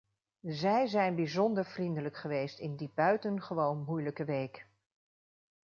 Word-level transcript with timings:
Zij 0.47 0.87
zijn 0.87 1.15
bijzonder 1.15 1.65
vriendelijk 1.65 2.17
geweest 2.17 2.59
in 2.59 2.75
die 2.75 2.91
buitengewoon 2.95 3.83
moeilijke 3.83 4.25
week. 4.25 4.67